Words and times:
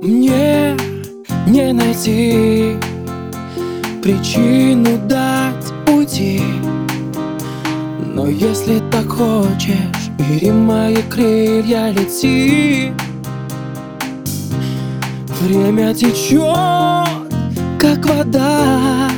Мне 0.00 0.76
не 1.48 1.72
найти 1.72 2.76
причину 4.00 4.96
дать 5.08 5.72
уйти 5.92 6.40
Но 8.14 8.28
если 8.28 8.80
так 8.92 9.08
хочешь, 9.08 10.10
бери 10.16 10.52
мои 10.52 11.02
крылья, 11.10 11.90
лети. 11.90 12.92
Время 15.40 15.92
течет, 15.94 17.34
как 17.80 18.06
вода 18.06 19.10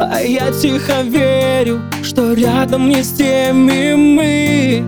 А 0.00 0.20
я 0.22 0.50
тихо 0.52 1.02
верю, 1.02 1.82
что 2.02 2.32
рядом 2.32 2.88
не 2.88 3.02
с 3.02 3.12
теми 3.12 3.94
мы. 3.94 4.84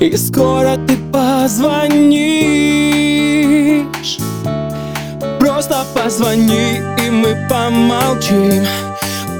И 0.00 0.16
скоро 0.18 0.76
ты 0.86 0.98
позвонишь 1.10 2.93
Просто 5.38 5.84
позвони, 5.94 6.80
и 6.98 7.10
мы 7.10 7.36
помолчим. 7.48 8.64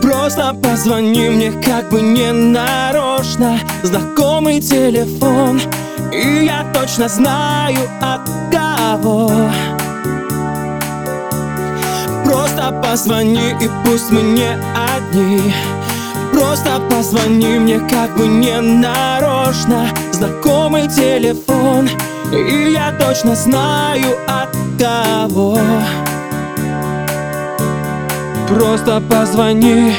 Просто 0.03 0.55
позвони 0.63 1.31
мне 1.31 1.51
как 1.51 1.89
бы 1.91 2.03
не 2.03 2.31
нарочно. 2.31 3.59
Знакомый 3.83 4.61
телефон 4.61 5.61
И 6.13 6.45
я 6.45 6.67
точно 6.75 7.09
знаю 7.09 7.89
от 8.01 8.21
кого. 8.53 9.31
Просто 12.25 12.81
позвони 12.83 13.53
и 13.61 13.71
пусть 13.85 14.11
мы 14.11 14.21
не 14.21 14.59
одни 14.95 15.55
Просто 16.35 16.81
позвони 16.91 17.59
мне 17.61 17.79
как 17.79 18.17
бы 18.17 18.27
не 18.27 18.61
нарочно. 18.61 19.87
Знакомый 20.11 20.89
телефон 20.89 21.89
И 22.33 22.73
я 22.73 22.93
точно 22.99 23.37
знаю 23.37 24.17
от 24.27 24.49
кого. 24.77 25.59
Просто 28.49 29.01
позвони 29.09 29.95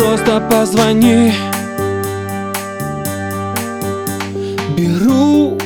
Просто 0.00 0.40
позвони. 0.50 1.30
Беру, 4.74 5.58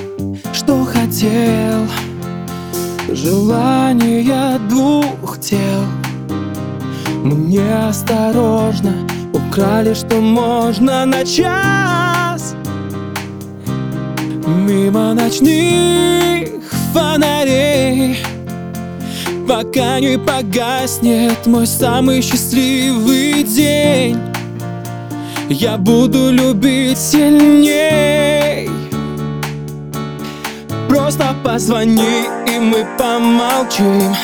что 0.52 0.84
хотел 0.84 1.86
Желание 3.12 4.58
двух 4.68 5.38
тел. 5.38 5.84
Мне 7.22 7.86
осторожно 7.88 8.94
Украли, 9.32 9.94
что 9.94 10.16
можно 10.16 11.06
на 11.06 11.24
час. 11.24 12.56
Мимо 14.46 15.14
ночных 15.14 16.60
фонарей 16.92 18.18
Пока 19.46 20.00
не 20.00 20.18
погаснет 20.18 21.46
мой 21.46 21.66
самый 21.66 22.22
счастливый 22.22 23.42
день. 23.42 24.18
Я 25.50 25.76
буду 25.76 26.30
любить 26.30 26.98
сильней. 26.98 28.70
Просто 30.88 31.34
позвони, 31.44 32.24
и 32.46 32.58
мы 32.58 32.86
помолчим. 32.96 34.14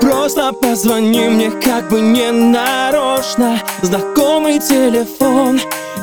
Просто 0.00 0.52
позвони 0.52 1.28
мне 1.28 1.50
как 1.50 1.88
бы 1.90 2.00
не 2.00 2.30
нарочно. 2.30 3.58
Знакомый 3.82 4.58
телефон 4.58 5.58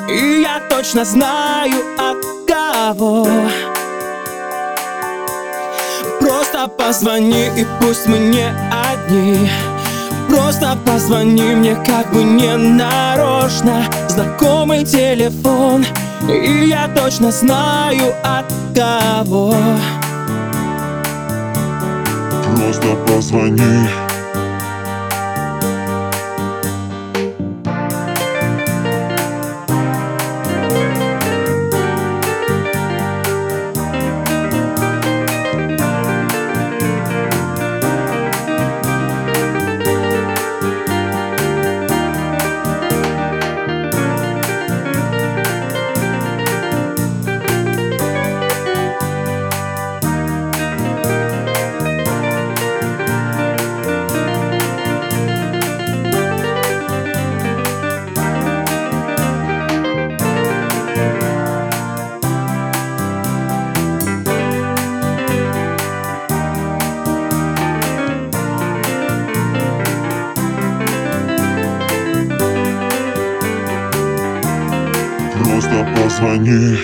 И 0.09 0.42
я 0.42 0.59
точно 0.70 1.06
знаю 1.06 1.75
от 1.98 2.18
кого 2.48 3.28
Просто 6.31 6.69
позвони 6.69 7.47
и 7.58 7.68
пусть 7.81 8.08
мы 8.08 8.18
не 8.18 8.47
одни. 8.90 9.50
Просто 10.30 10.78
позвони 10.86 11.56
мне 11.56 11.75
как 11.75 12.09
бы 12.14 12.24
не 12.24 12.56
нарочно. 12.56 13.84
Знакомый 14.08 14.86
телефон 14.86 15.86
И 16.30 16.68
я 16.69 16.88
точно 16.96 17.31
знаю 17.31 18.14
от 18.24 18.46
кого. 18.74 19.53
Просто 22.56 22.96
позвони 23.08 23.90
позвони 76.03 76.78